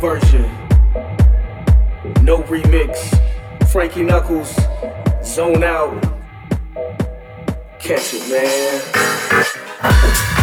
version. 0.00 0.44
No 2.22 2.42
remix. 2.44 3.18
Frankie 3.70 4.02
Knuckles, 4.02 4.54
zone 5.24 5.62
out. 5.62 6.02
Catch 7.78 8.14
it, 8.14 8.30
man. 9.82 10.37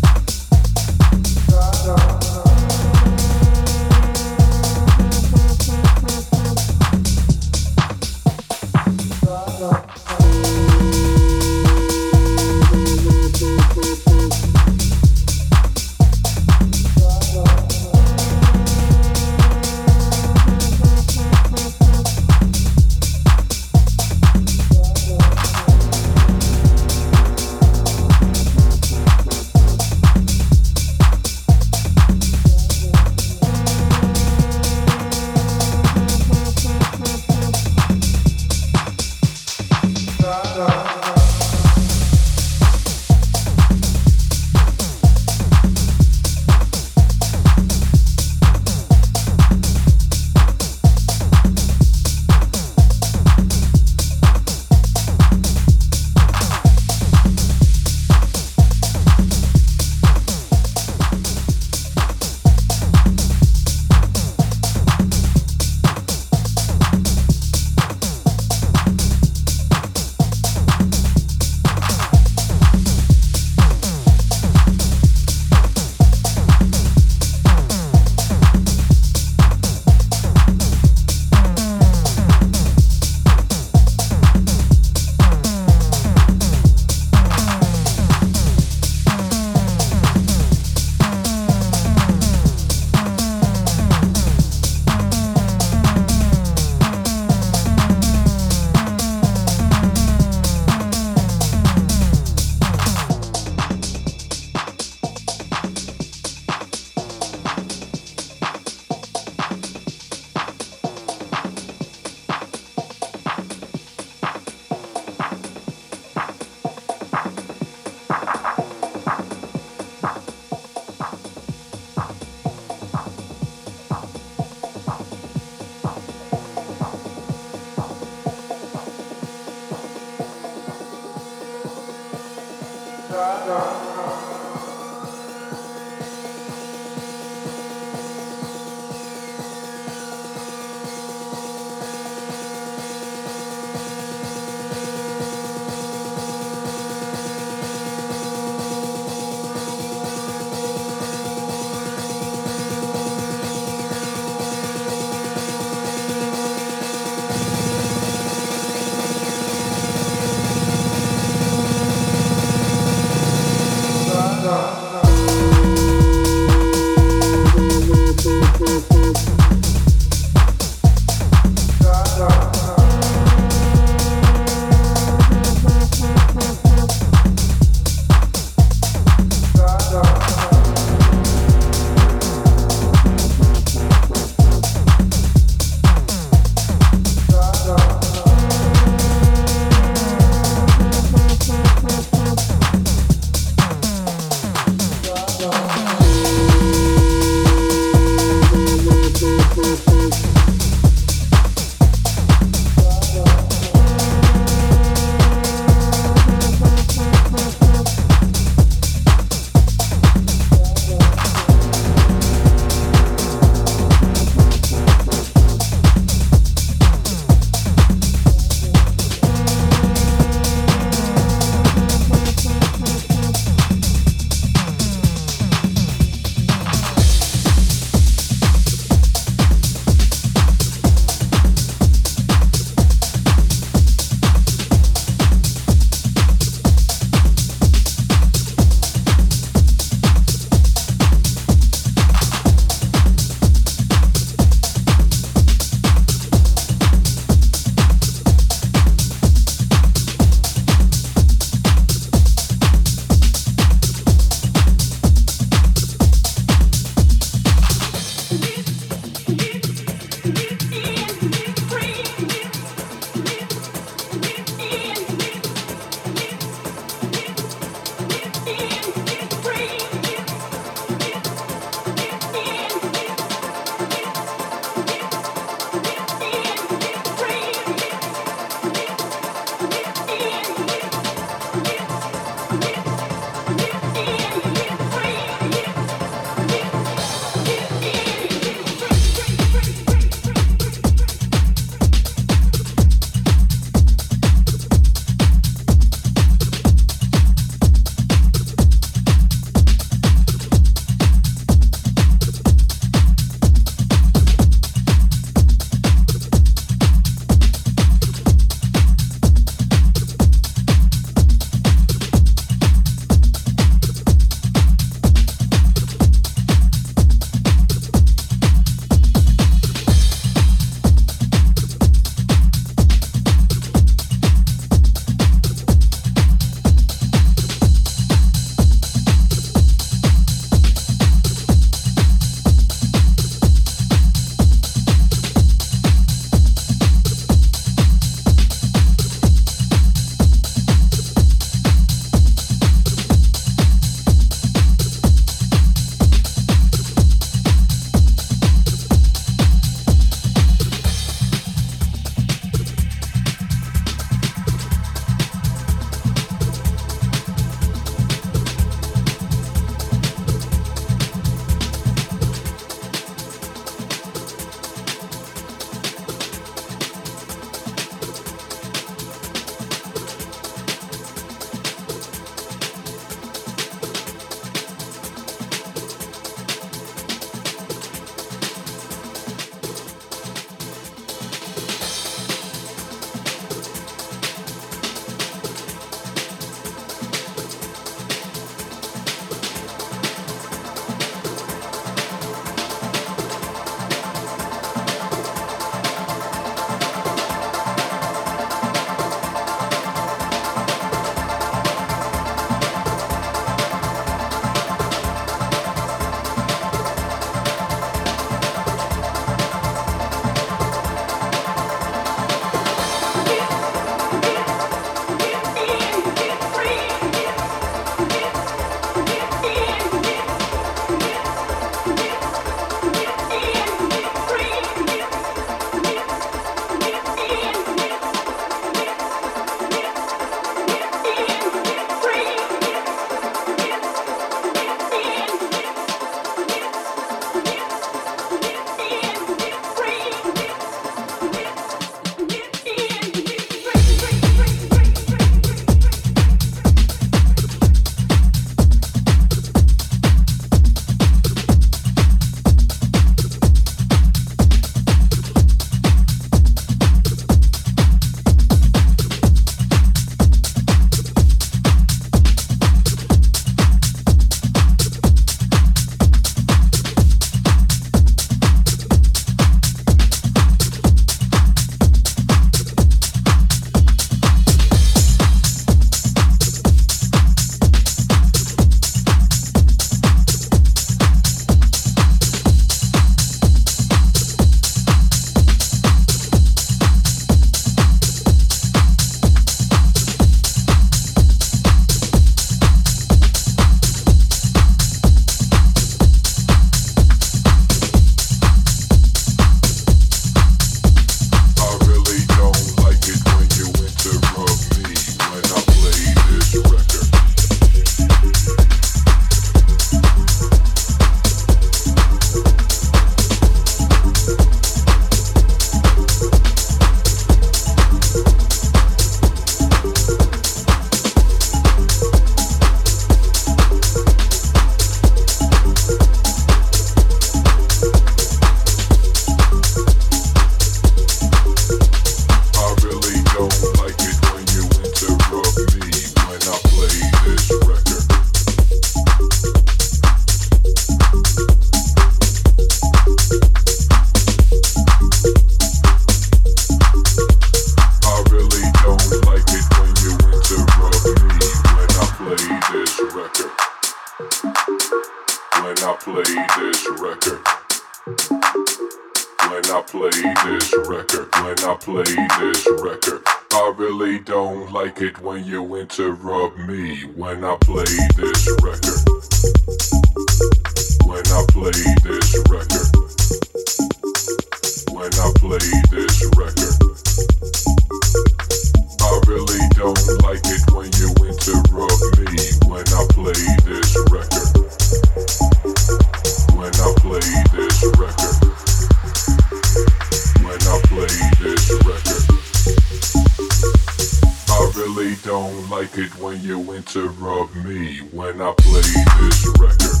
like 595.70 595.96
it 595.98 596.10
when 596.16 596.40
you 596.40 596.72
interrupt 596.72 597.54
me 597.54 597.98
when 598.10 598.42
I 598.42 598.52
play 598.58 598.80
this 598.80 599.46
record. 599.60 600.00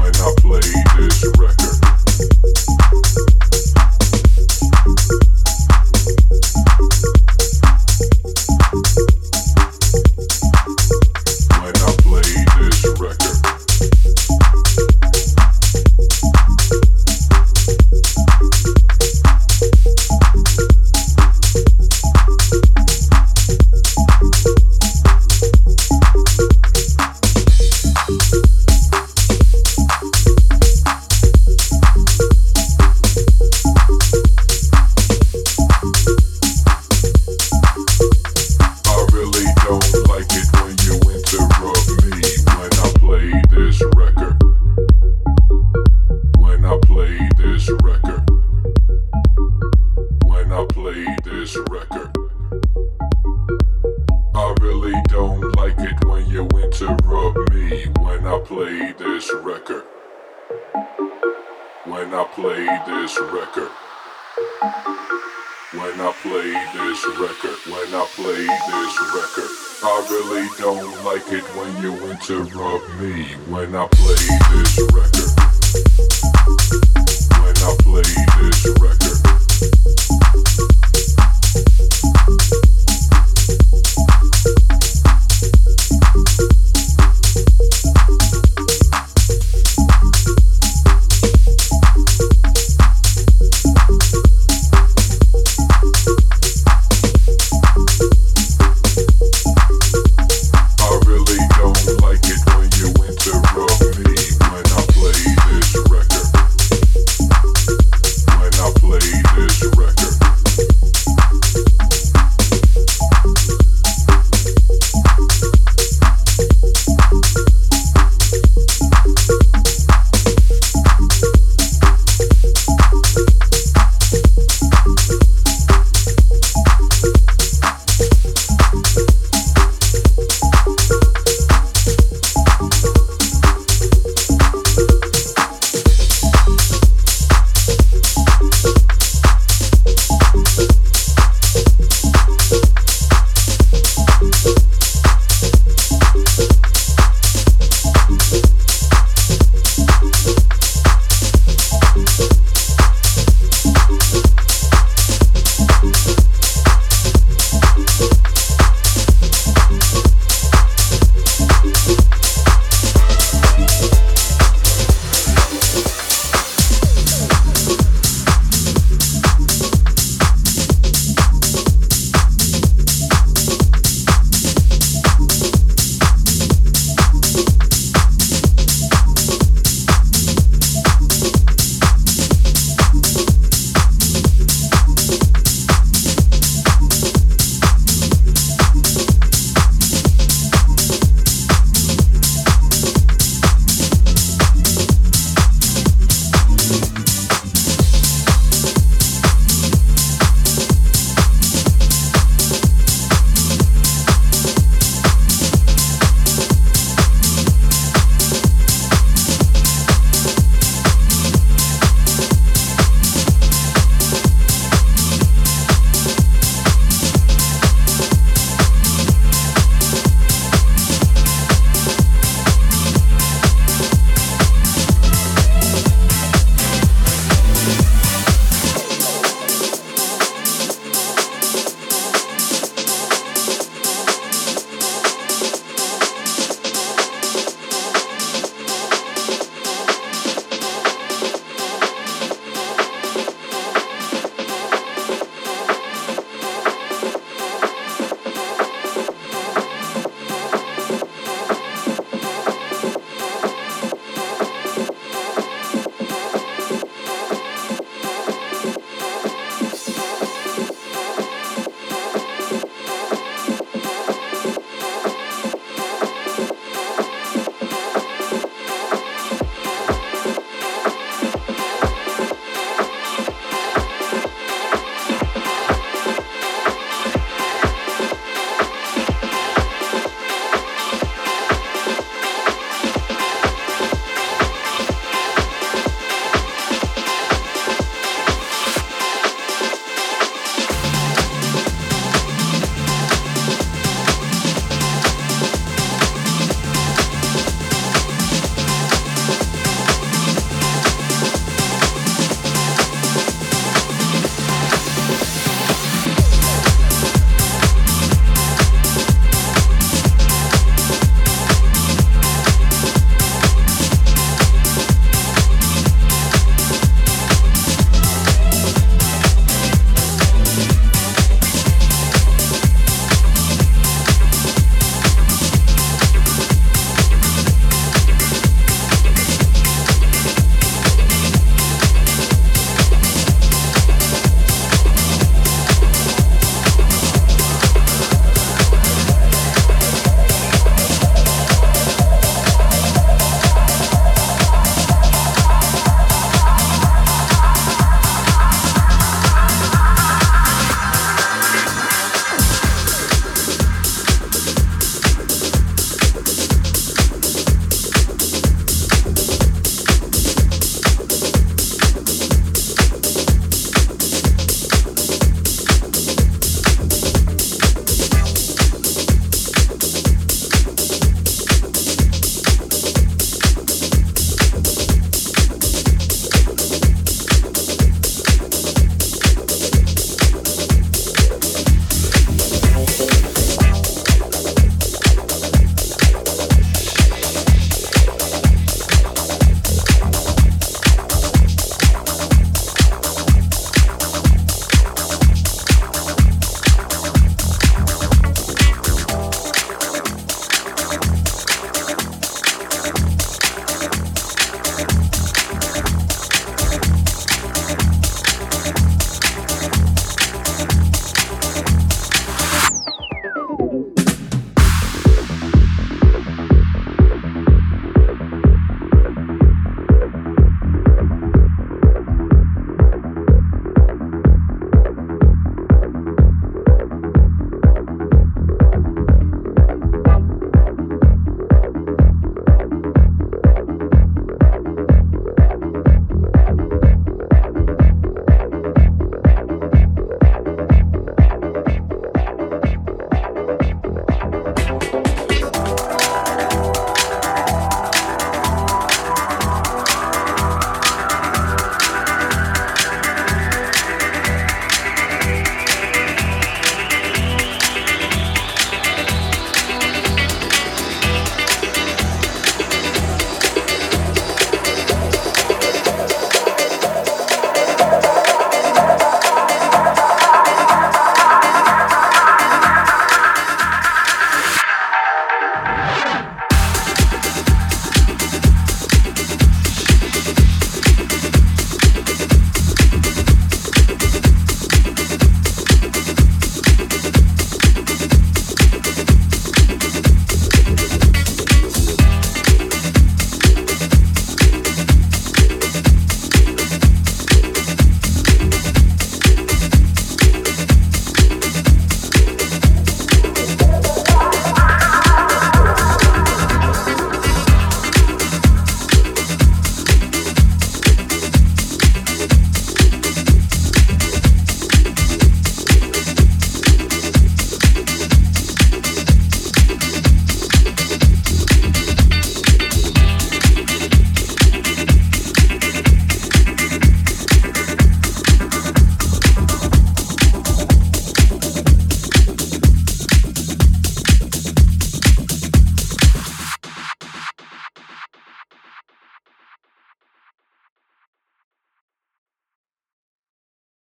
When 0.00 0.14
I 0.16 0.34
play 0.38 0.81